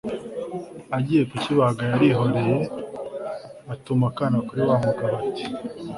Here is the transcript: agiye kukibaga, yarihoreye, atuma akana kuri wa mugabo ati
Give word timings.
agiye 0.97 1.23
kukibaga, 1.31 1.81
yarihoreye, 1.91 2.57
atuma 3.73 4.05
akana 4.09 4.37
kuri 4.47 4.61
wa 4.69 4.75
mugabo 4.83 5.13
ati 5.21 5.45